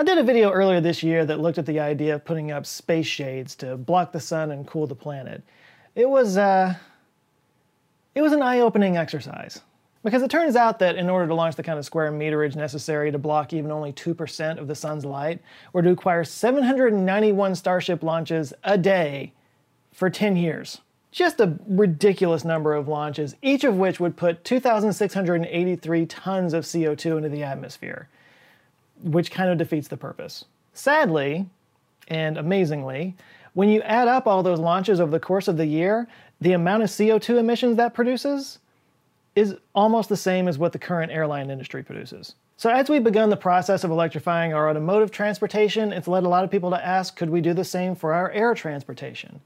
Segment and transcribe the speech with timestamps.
[0.00, 2.64] I did a video earlier this year that looked at the idea of putting up
[2.64, 5.42] space shades to block the sun and cool the planet.
[5.94, 6.74] It was, uh,
[8.14, 9.60] it was an eye-opening exercise.
[10.02, 13.12] Because it turns out that in order to launch the kind of square meterage necessary
[13.12, 15.42] to block even only 2% of the sun's light,
[15.74, 19.34] we'd require 791 Starship launches a day
[19.92, 20.80] for 10 years.
[21.12, 27.18] Just a ridiculous number of launches, each of which would put 2,683 tons of CO2
[27.18, 28.08] into the atmosphere,
[29.02, 30.44] which kind of defeats the purpose.
[30.72, 31.46] Sadly,
[32.08, 33.16] and amazingly,
[33.54, 36.08] when you add up all those launches over the course of the year,
[36.40, 38.58] the amount of CO2 emissions that produces
[39.36, 42.34] is almost the same as what the current airline industry produces.
[42.56, 46.44] So as we've begun the process of electrifying our automotive transportation, it's led a lot
[46.44, 49.40] of people to ask, could we do the same for our air transportation?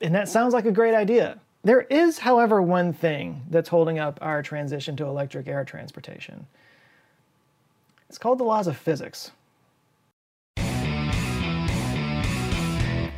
[0.00, 1.40] And that sounds like a great idea.
[1.64, 6.46] There is, however, one thing that's holding up our transition to electric air transportation.
[8.14, 9.32] It's called the laws of physics.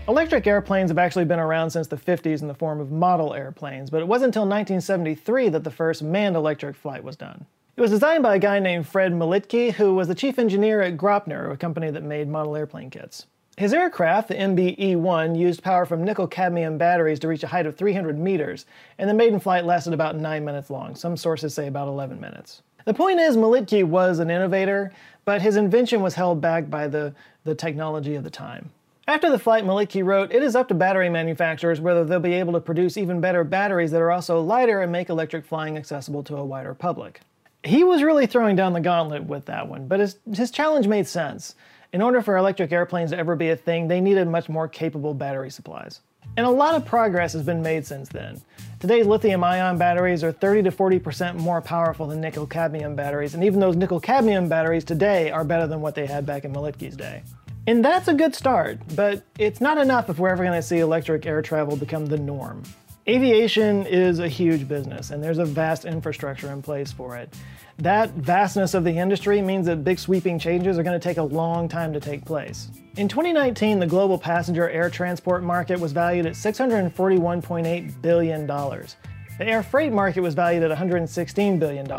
[0.08, 3.90] Electric airplanes have actually been around since the 50s in the form of model airplanes,
[3.90, 7.44] but it wasn't until 1973 that the first manned electric flight was done.
[7.76, 10.96] It was designed by a guy named Fred Militky, who was the chief engineer at
[10.96, 13.26] Graupner, a company that made model airplane kits.
[13.58, 18.18] His aircraft, the MB-E-1, used power from nickel-cadmium batteries to reach a height of 300
[18.18, 18.64] meters,
[18.96, 20.94] and the maiden flight lasted about 9 minutes long.
[20.94, 22.62] Some sources say about 11 minutes.
[22.86, 24.92] The point is, Militky was an innovator,
[25.24, 28.70] but his invention was held back by the, the technology of the time.
[29.08, 32.52] After the flight, Militky wrote, It is up to battery manufacturers whether they'll be able
[32.52, 36.36] to produce even better batteries that are also lighter and make electric flying accessible to
[36.36, 37.22] a wider public.
[37.64, 41.08] He was really throwing down the gauntlet with that one, but his, his challenge made
[41.08, 41.56] sense.
[41.92, 45.12] In order for electric airplanes to ever be a thing, they needed much more capable
[45.12, 46.02] battery supplies.
[46.36, 48.40] And a lot of progress has been made since then.
[48.78, 53.42] Today's lithium ion batteries are 30 to 40% more powerful than nickel cadmium batteries, and
[53.42, 56.94] even those nickel cadmium batteries today are better than what they had back in Militky's
[56.94, 57.22] day.
[57.66, 60.78] And that's a good start, but it's not enough if we're ever going to see
[60.78, 62.62] electric air travel become the norm.
[63.08, 67.32] Aviation is a huge business, and there's a vast infrastructure in place for it.
[67.78, 71.22] That vastness of the industry means that big sweeping changes are going to take a
[71.22, 72.70] long time to take place.
[72.96, 78.46] In 2019, the global passenger air transport market was valued at $641.8 billion.
[78.46, 81.90] The air freight market was valued at $116 billion.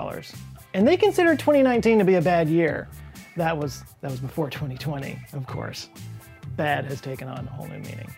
[0.73, 2.87] And they considered 2019 to be a bad year.
[3.35, 5.89] That was, that was before 2020, of course.
[6.55, 8.11] Bad has taken on a whole new meaning.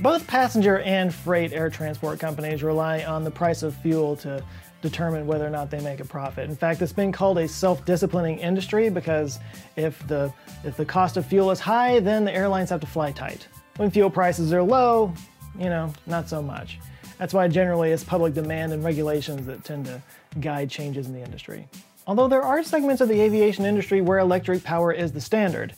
[0.00, 4.44] Both passenger and freight air transport companies rely on the price of fuel to
[4.88, 6.48] determine whether or not they make a profit.
[6.48, 9.38] In fact, it's been called a self-disciplining industry because
[9.76, 10.32] if the
[10.64, 13.48] if the cost of fuel is high, then the airlines have to fly tight.
[13.76, 15.12] When fuel prices are low,
[15.58, 16.78] you know, not so much.
[17.18, 20.02] That's why generally it's public demand and regulations that tend to
[20.40, 21.66] guide changes in the industry.
[22.06, 25.74] Although there are segments of the aviation industry where electric power is the standard.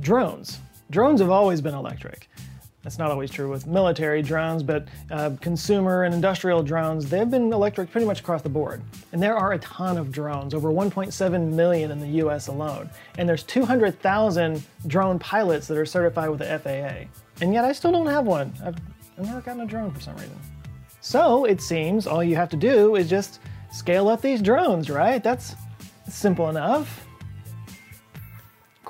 [0.00, 0.60] Drones.
[0.90, 2.29] Drones have always been electric.
[2.82, 7.52] That's not always true with military drones, but uh, consumer and industrial drones, they've been
[7.52, 8.80] electric pretty much across the board.
[9.12, 12.88] And there are a ton of drones, over 1.7 million in the US alone.
[13.18, 17.10] And there's 200,000 drone pilots that are certified with the FAA.
[17.42, 18.52] And yet I still don't have one.
[18.64, 18.76] I've,
[19.18, 20.38] I've never gotten a drone for some reason.
[21.02, 25.22] So it seems all you have to do is just scale up these drones, right?
[25.22, 25.54] That's
[26.08, 27.06] simple enough.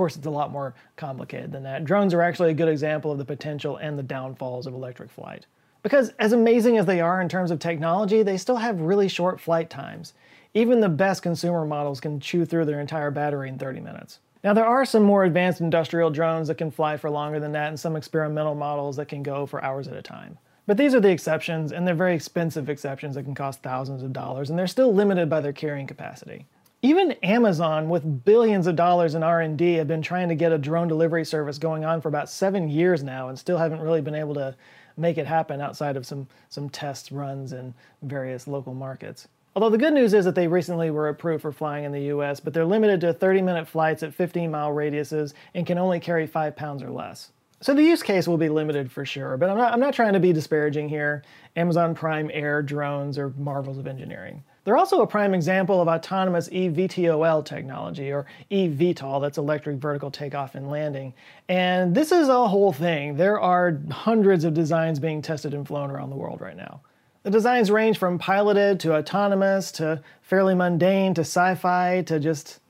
[0.01, 1.85] Course, it's a lot more complicated than that.
[1.85, 5.45] Drones are actually a good example of the potential and the downfalls of electric flight.
[5.83, 9.39] Because as amazing as they are in terms of technology, they still have really short
[9.39, 10.15] flight times.
[10.55, 14.21] Even the best consumer models can chew through their entire battery in 30 minutes.
[14.43, 17.69] Now, there are some more advanced industrial drones that can fly for longer than that,
[17.69, 20.39] and some experimental models that can go for hours at a time.
[20.67, 24.15] But these are the exceptions, and they're very expensive exceptions that can cost thousands of
[24.15, 26.47] dollars, and they're still limited by their carrying capacity.
[26.83, 30.89] Even Amazon, with billions of dollars in R&D, have been trying to get a drone
[30.89, 34.33] delivery service going on for about seven years now, and still haven't really been able
[34.33, 34.57] to
[34.97, 39.29] make it happen outside of some, some test runs in various local markets.
[39.55, 42.41] Although the good news is that they recently were approved for flying in the US,
[42.41, 46.27] but they're limited to 30 minute flights at 15 mile radiuses and can only carry
[46.27, 47.31] 5 pounds or less.
[47.61, 50.15] So the use case will be limited for sure, but I'm not, I'm not trying
[50.15, 51.25] to be disparaging here.
[51.57, 54.43] Amazon Prime Air drones are marvels of engineering.
[54.65, 60.55] They're also a prime example of autonomous eVTOL technology, or eVTOL, that's electric vertical takeoff
[60.55, 61.15] and landing.
[61.49, 63.17] And this is a whole thing.
[63.17, 66.83] There are hundreds of designs being tested and flown around the world right now.
[67.23, 72.61] The designs range from piloted to autonomous to fairly mundane to sci fi to just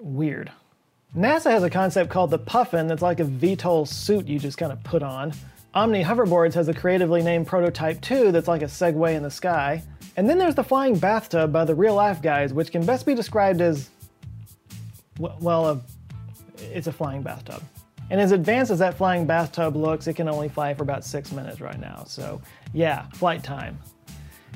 [0.00, 0.50] weird.
[1.16, 4.72] NASA has a concept called the Puffin that's like a VTOL suit you just kind
[4.72, 5.32] of put on.
[5.74, 9.82] Omni Hoverboards has a creatively named Prototype 2 that's like a Segway in the sky.
[10.18, 13.14] And then there's the flying bathtub by the real life guys, which can best be
[13.14, 13.88] described as,
[15.16, 15.80] well,
[16.58, 17.62] it's a flying bathtub.
[18.10, 21.30] And as advanced as that flying bathtub looks, it can only fly for about six
[21.30, 22.02] minutes right now.
[22.04, 22.42] So,
[22.72, 23.78] yeah, flight time.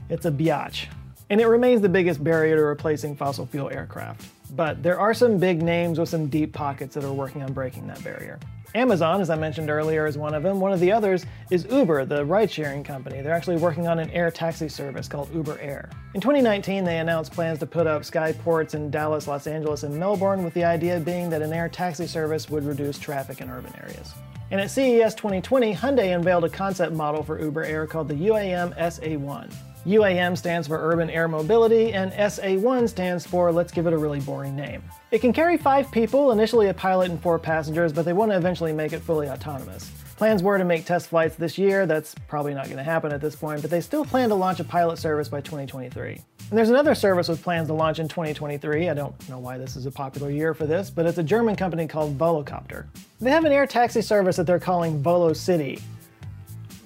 [0.08, 0.86] It's a biatch.
[1.30, 4.26] And it remains the biggest barrier to replacing fossil fuel aircraft.
[4.56, 7.86] But there are some big names with some deep pockets that are working on breaking
[7.86, 8.40] that barrier.
[8.74, 10.58] Amazon, as I mentioned earlier, is one of them.
[10.58, 13.20] One of the others is Uber, the ride sharing company.
[13.20, 15.90] They're actually working on an air taxi service called Uber Air.
[16.14, 20.42] In 2019, they announced plans to put up skyports in Dallas, Los Angeles, and Melbourne,
[20.42, 24.14] with the idea being that an air taxi service would reduce traffic in urban areas.
[24.50, 28.76] And at CES 2020, Hyundai unveiled a concept model for Uber Air called the UAM
[28.78, 29.52] SA1.
[29.86, 34.20] UAM stands for Urban Air Mobility, and SA1 stands for let's give it a really
[34.20, 34.80] boring name.
[35.10, 38.36] It can carry five people, initially a pilot and four passengers, but they want to
[38.36, 39.90] eventually make it fully autonomous.
[40.16, 43.20] Plans were to make test flights this year, that's probably not going to happen at
[43.20, 46.12] this point, but they still plan to launch a pilot service by 2023.
[46.12, 46.22] And
[46.58, 48.88] there's another service with plans to launch in 2023.
[48.88, 51.56] I don't know why this is a popular year for this, but it's a German
[51.56, 52.86] company called Volocopter.
[53.20, 55.82] They have an air taxi service that they're calling Volocity.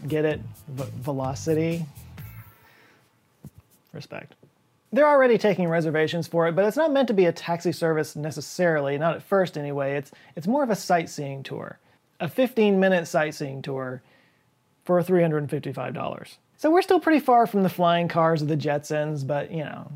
[0.08, 0.40] Get it?
[0.69, 1.84] V- Velocity?
[3.96, 4.34] Respect.
[4.93, 8.14] They're already taking reservations for it, but it's not meant to be a taxi service
[8.14, 9.96] necessarily, not at first anyway.
[9.96, 11.81] It's, it's more of a sightseeing tour.
[12.20, 14.02] A 15 minute sightseeing tour
[14.84, 16.37] for $355.
[16.56, 19.90] So we're still pretty far from the flying cars of the Jetsons, but you know,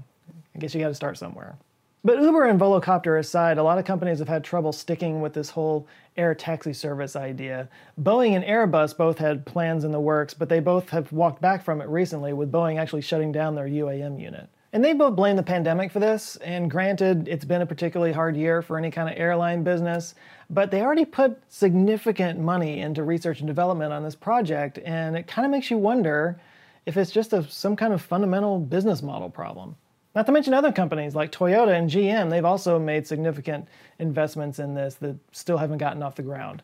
[0.55, 1.57] I guess you gotta start somewhere.
[2.03, 5.51] But Uber and Volocopter aside, a lot of companies have had trouble sticking with this
[5.51, 5.87] whole
[6.17, 7.69] air taxi service idea.
[8.01, 11.63] Boeing and Airbus both had plans in the works, but they both have walked back
[11.63, 14.49] from it recently, with Boeing actually shutting down their UAM unit.
[14.73, 18.35] And they both blame the pandemic for this, and granted, it's been a particularly hard
[18.35, 20.15] year for any kind of airline business,
[20.49, 25.27] but they already put significant money into research and development on this project, and it
[25.27, 26.41] kind of makes you wonder
[26.87, 29.77] if it's just a, some kind of fundamental business model problem.
[30.15, 33.69] Not to mention other companies like Toyota and GM, they've also made significant
[33.99, 36.63] investments in this that still haven't gotten off the ground.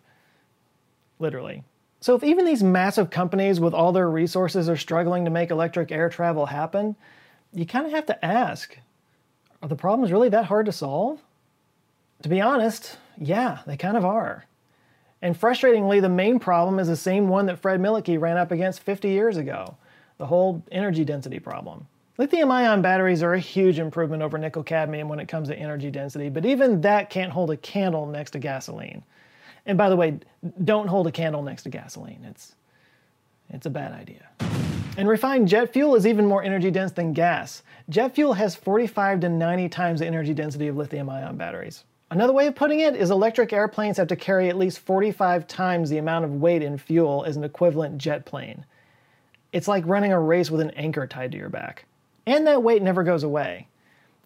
[1.19, 1.62] Literally.
[2.00, 5.90] So, if even these massive companies with all their resources are struggling to make electric
[5.90, 6.94] air travel happen,
[7.54, 8.78] you kind of have to ask
[9.62, 11.20] are the problems really that hard to solve?
[12.22, 14.44] To be honest, yeah, they kind of are.
[15.22, 18.82] And frustratingly, the main problem is the same one that Fred Militky ran up against
[18.82, 19.76] 50 years ago
[20.19, 21.87] the whole energy density problem.
[22.18, 25.90] Lithium ion batteries are a huge improvement over nickel cadmium when it comes to energy
[25.90, 29.02] density, but even that can't hold a candle next to gasoline.
[29.66, 30.18] And by the way,
[30.64, 32.24] don't hold a candle next to gasoline.
[32.24, 32.54] It's,
[33.50, 34.28] it's a bad idea.
[34.96, 37.62] And refined jet fuel is even more energy dense than gas.
[37.90, 41.84] Jet fuel has 45 to 90 times the energy density of lithium ion batteries.
[42.10, 45.90] Another way of putting it is electric airplanes have to carry at least 45 times
[45.90, 48.64] the amount of weight in fuel as an equivalent jet plane.
[49.52, 51.84] It's like running a race with an anchor tied to your back.
[52.26, 53.69] And that weight never goes away.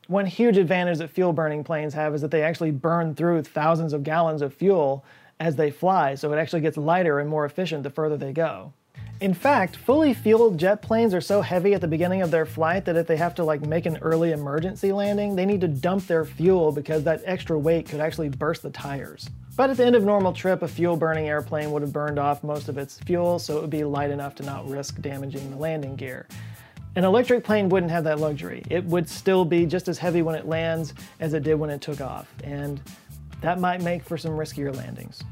[0.06, 3.92] One huge advantage that fuel burning planes have is that they actually burn through thousands
[3.92, 5.04] of gallons of fuel
[5.38, 8.72] as they fly, so it actually gets lighter and more efficient the further they go.
[9.20, 12.86] In fact, fully fueled jet planes are so heavy at the beginning of their flight
[12.86, 16.06] that if they have to like make an early emergency landing, they need to dump
[16.06, 19.28] their fuel because that extra weight could actually burst the tires.
[19.56, 22.42] But at the end of normal trip, a fuel burning airplane would have burned off
[22.42, 25.56] most of its fuel, so it would be light enough to not risk damaging the
[25.56, 26.26] landing gear.
[26.96, 28.64] An electric plane wouldn't have that luxury.
[28.68, 31.80] It would still be just as heavy when it lands as it did when it
[31.80, 32.80] took off, and
[33.42, 35.22] that might make for some riskier landings.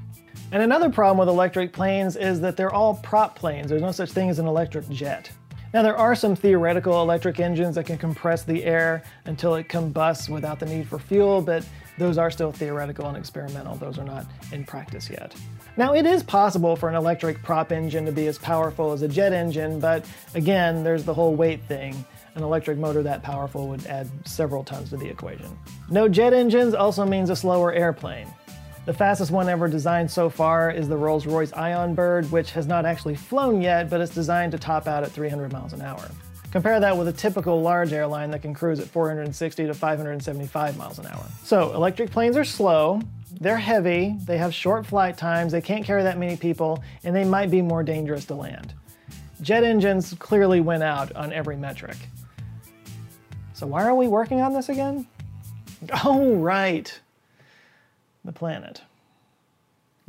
[0.52, 3.68] And another problem with electric planes is that they're all prop planes.
[3.68, 5.30] There's no such thing as an electric jet.
[5.74, 10.28] Now, there are some theoretical electric engines that can compress the air until it combusts
[10.28, 11.66] without the need for fuel, but
[11.98, 13.76] those are still theoretical and experimental.
[13.76, 15.34] Those are not in practice yet.
[15.76, 19.08] Now, it is possible for an electric prop engine to be as powerful as a
[19.08, 22.04] jet engine, but again, there's the whole weight thing.
[22.34, 25.58] An electric motor that powerful would add several tons to the equation.
[25.90, 28.28] No jet engines also means a slower airplane.
[28.86, 32.86] The fastest one ever designed so far is the Rolls-Royce Ion Bird, which has not
[32.86, 36.08] actually flown yet, but it's designed to top out at 300 miles an hour.
[36.50, 40.98] Compare that with a typical large airline that can cruise at 460 to 575 miles
[40.98, 41.24] an hour.
[41.44, 43.02] So, electric planes are slow,
[43.40, 47.24] they're heavy, they have short flight times, they can't carry that many people, and they
[47.24, 48.72] might be more dangerous to land.
[49.42, 51.96] Jet engines clearly win out on every metric.
[53.52, 55.06] So, why are we working on this again?
[56.04, 57.00] Oh, right.
[58.24, 58.82] The planet.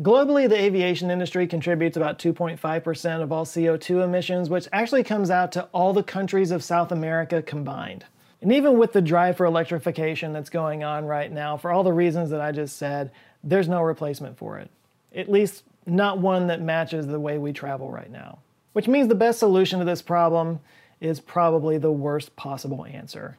[0.02, 5.52] Globally, the aviation industry contributes about 2.5% of all CO2 emissions, which actually comes out
[5.52, 8.06] to all the countries of South America combined.
[8.42, 11.92] And even with the drive for electrification that's going on right now, for all the
[11.92, 13.12] reasons that I just said,
[13.44, 14.70] there's no replacement for it.
[15.14, 18.40] At least, not one that matches the way we travel right now.
[18.72, 20.62] Which means the best solution to this problem
[21.02, 23.38] is probably the worst possible answer.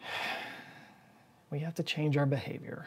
[1.50, 2.86] We have to change our behavior.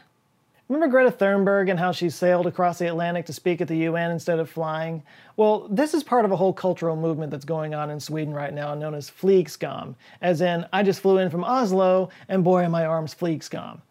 [0.74, 4.10] Remember Greta Thunberg and how she sailed across the Atlantic to speak at the UN
[4.10, 5.04] instead of flying?
[5.38, 8.52] Well, this is part of a whole cultural movement that's going on in Sweden right
[8.52, 12.70] now known as Flygskam, as in, I just flew in from Oslo and boy, are
[12.70, 13.82] my arms Flygskam.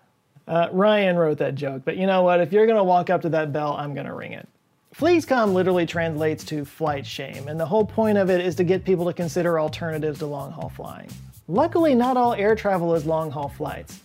[0.49, 2.41] Uh, Ryan wrote that joke, but you know what?
[2.41, 4.49] If you're going to walk up to that bell, I'm going to ring it.
[4.93, 8.85] Flygskam literally translates to flight shame, and the whole point of it is to get
[8.85, 11.09] people to consider alternatives to long haul flying.
[11.47, 14.01] Luckily, not all air travel is long haul flights.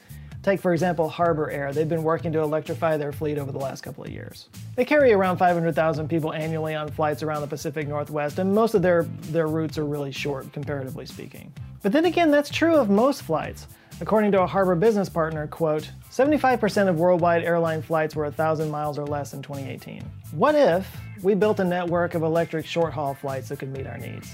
[0.48, 1.74] Take, for example, Harbour Air.
[1.74, 4.48] They've been working to electrify their fleet over the last couple of years.
[4.78, 8.82] They carry around 500,000 people annually on flights around the Pacific Northwest, and most of
[8.82, 11.52] their, their routes are really short, comparatively speaking.
[11.84, 13.68] But then again, that's true of most flights.
[14.00, 18.98] According to a Harbour business partner, quote, 75% of worldwide airline flights were 1,000 miles
[18.98, 20.02] or less in 2018.
[20.32, 20.90] What if
[21.24, 24.34] we built a network of electric short haul flights that could meet our needs?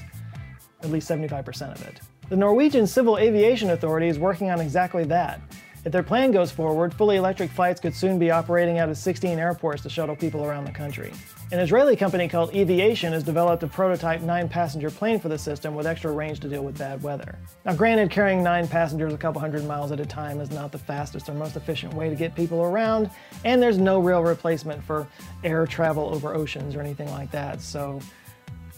[0.84, 2.02] At least 75% of it.
[2.30, 5.42] The Norwegian Civil Aviation Authority is working on exactly that.
[5.86, 9.38] If their plan goes forward, fully electric flights could soon be operating out of 16
[9.38, 11.12] airports to shuttle people around the country.
[11.52, 15.76] An Israeli company called Eviation has developed a prototype nine passenger plane for the system
[15.76, 17.38] with extra range to deal with bad weather.
[17.66, 20.78] Now, granted, carrying nine passengers a couple hundred miles at a time is not the
[20.78, 23.10] fastest or most efficient way to get people around,
[23.44, 25.06] and there's no real replacement for
[25.44, 28.00] air travel over oceans or anything like that, so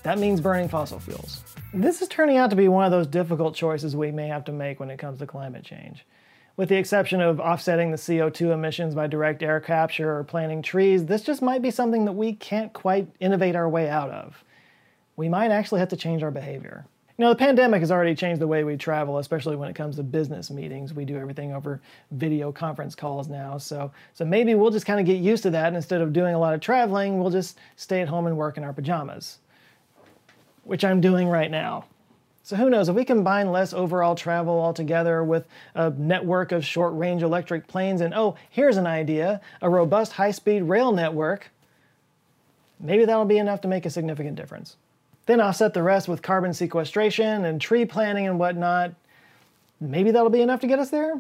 [0.02, 1.44] that means burning fossil fuels.
[1.72, 4.52] This is turning out to be one of those difficult choices we may have to
[4.52, 6.04] make when it comes to climate change.
[6.58, 11.06] With the exception of offsetting the CO2 emissions by direct air capture or planting trees,
[11.06, 14.42] this just might be something that we can't quite innovate our way out of.
[15.18, 16.86] We might actually have to change our behavior.
[17.18, 19.98] You know, the pandemic has already changed the way we travel, especially when it comes
[19.98, 20.94] to business meetings.
[20.94, 21.82] We do everything over
[22.12, 23.58] video conference calls now.
[23.58, 25.68] So, so maybe we'll just kind of get used to that.
[25.68, 28.58] And instead of doing a lot of traveling, we'll just stay at home and work
[28.58, 29.40] in our pajamas,
[30.64, 31.86] which I'm doing right now.
[32.46, 37.24] So who knows, if we combine less overall travel altogether with a network of short-range
[37.24, 41.50] electric planes and oh, here's an idea, a robust high-speed rail network,
[42.80, 44.78] maybe that'll be enough to make a significant difference.
[45.25, 48.94] Then offset the rest with carbon sequestration and tree planting and whatnot.
[49.82, 51.20] Maybe that'll be enough to get us there?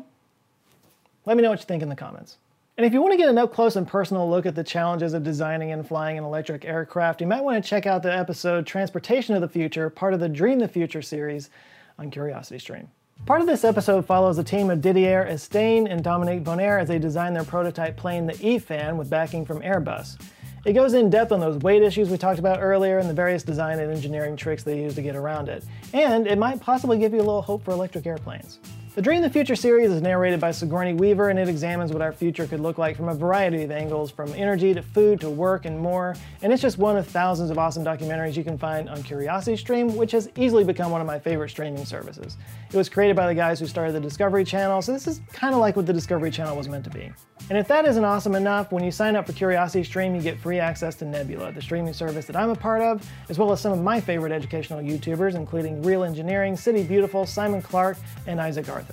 [1.25, 2.37] Let me know what you think in the comments.
[2.77, 5.13] And if you want to get an up close and personal look at the challenges
[5.13, 8.67] of designing and flying an electric aircraft, you might want to check out the episode
[8.67, 11.49] Transportation of the Future, part of the Dream the Future series
[11.97, 12.87] on CuriosityStream.
[13.25, 16.99] Part of this episode follows the team of Didier Esteyne and Dominique Bonnaire as they
[16.99, 20.19] design their prototype plane, the E-Fan, with backing from Airbus.
[20.65, 23.41] It goes in depth on those weight issues we talked about earlier and the various
[23.43, 25.63] design and engineering tricks they use to get around it.
[25.93, 28.59] And it might possibly give you a little hope for electric airplanes.
[28.95, 32.13] The Dream the Future series is narrated by Sigourney Weaver and it examines what our
[32.13, 35.65] future could look like from a variety of angles, from energy to food to work
[35.65, 36.15] and more.
[36.41, 40.13] And it's just one of thousands of awesome documentaries you can find on CuriosityStream, which
[40.13, 42.37] has easily become one of my favorite streaming services.
[42.69, 45.53] It was created by the guys who started the Discovery Channel, so this is kind
[45.53, 47.11] of like what the Discovery Channel was meant to be.
[47.49, 50.59] And if that isn't awesome enough, when you sign up for CuriosityStream, you get free
[50.59, 53.73] access to Nebula, the streaming service that I'm a part of, as well as some
[53.73, 58.84] of my favorite educational YouTubers, including Real Engineering, City Beautiful, Simon Clark, and Isaac Arthur.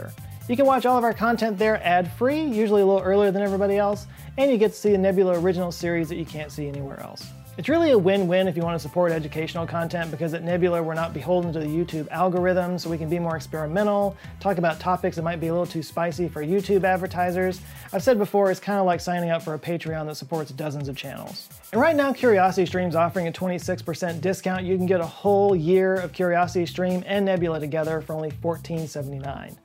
[0.48, 3.76] You can watch all of our content there ad-free, usually a little earlier than everybody
[3.76, 4.06] else,
[4.36, 7.26] and you get to see the Nebula original series that you can't see anywhere else.
[7.58, 10.94] It's really a win-win if you want to support educational content because at Nebula we're
[10.94, 15.16] not beholden to the YouTube algorithm, so we can be more experimental, talk about topics
[15.16, 17.60] that might be a little too spicy for YouTube advertisers.
[17.92, 20.88] I've said before, it's kind of like signing up for a Patreon that supports dozens
[20.88, 21.50] of channels.
[21.72, 24.64] And right now, CuriosityStream's offering a 26% discount.
[24.64, 29.56] You can get a whole year of CuriosityStream and Nebula together for only $14.79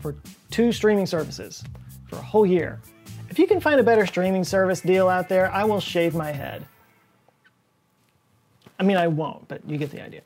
[0.00, 0.16] for
[0.50, 1.62] two streaming services
[2.08, 2.80] for a whole year.
[3.28, 6.32] If you can find a better streaming service deal out there, I will shave my
[6.32, 6.66] head.
[8.82, 10.22] I mean, I won't, but you get the idea.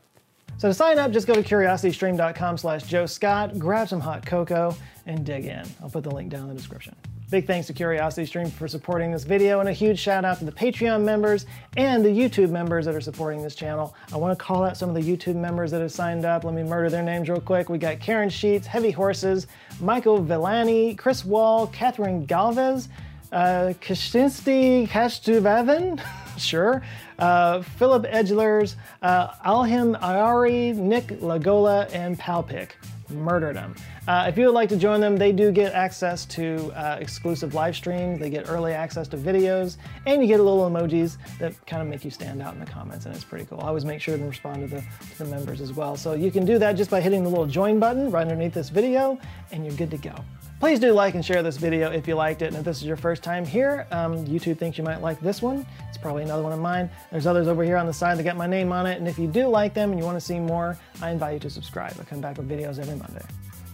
[0.56, 4.74] So to sign up, just go to curiositystream.com slash Joe Scott, grab some hot cocoa,
[5.04, 5.62] and dig in.
[5.82, 6.96] I'll put the link down in the description.
[7.30, 10.52] Big thanks to CuriosityStream for supporting this video, and a huge shout out to the
[10.52, 11.44] Patreon members
[11.76, 13.94] and the YouTube members that are supporting this channel.
[14.10, 16.42] I want to call out some of the YouTube members that have signed up.
[16.42, 17.68] Let me murder their names real quick.
[17.68, 19.48] We got Karen Sheets, Heavy Horses,
[19.80, 22.88] Michael Villani, Chris Wall, Catherine Galvez,
[23.32, 26.00] uh, Kashtinsky Kashtuvavan,
[26.38, 26.82] sure,
[27.18, 32.76] uh, Philip Edglers, uh, Alhim Ayari, Nick Lagola, and Palpic.
[33.10, 33.74] murdered them.
[34.08, 37.54] Uh, if you would like to join them, they do get access to uh, exclusive
[37.54, 39.76] live streams, they get early access to videos,
[40.06, 42.66] and you get a little emojis that kind of make you stand out in the
[42.66, 43.60] comments, and it's pretty cool.
[43.60, 45.96] I always make sure to respond to the, to the members as well.
[45.96, 48.68] So you can do that just by hitting the little join button right underneath this
[48.68, 49.18] video,
[49.52, 50.14] and you're good to go.
[50.58, 52.84] Please do like and share this video if you liked it, and if this is
[52.84, 55.66] your first time here, um, YouTube thinks you might like this one.
[55.88, 56.88] It's probably another one of mine.
[57.10, 59.18] There's others over here on the side that got my name on it, and if
[59.18, 61.96] you do like them and you want to see more, I invite you to subscribe.
[62.00, 63.24] I come back with videos every Monday.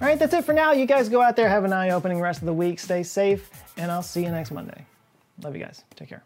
[0.00, 0.72] All right, that's it for now.
[0.72, 3.92] You guys go out there, have an eye-opening rest of the week, stay safe, and
[3.92, 4.86] I'll see you next Monday.
[5.42, 5.84] Love you guys.
[5.94, 6.24] Take care.